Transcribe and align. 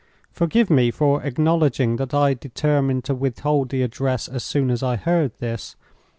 Forgive 0.31 0.71
me 0.71 0.89
for 0.89 1.21
acknowledging 1.21 1.97
that 1.97 2.11
I 2.11 2.33
determined 2.33 3.03
to 3.03 3.13
withhold 3.13 3.69
the 3.69 3.83
address 3.83 4.27
as 4.27 4.43
soon 4.43 4.71
as 4.71 4.81
I 4.81 4.95
heard 4.95 5.33
this. 5.37 5.75